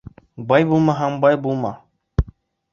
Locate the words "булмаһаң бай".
0.71-1.39